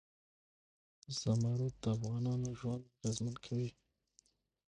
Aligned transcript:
زمرد 1.19 1.73
د 1.81 1.83
افغانانو 1.95 2.49
ژوند 2.59 2.83
اغېزمن 2.93 3.35
کوي. 3.45 3.69